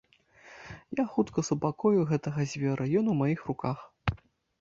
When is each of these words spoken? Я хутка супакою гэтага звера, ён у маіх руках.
Я 0.99 1.03
хутка 1.17 1.43
супакою 1.49 2.07
гэтага 2.11 2.45
звера, 2.53 2.83
ён 3.03 3.13
у 3.13 3.15
маіх 3.21 3.45
руках. 3.51 3.77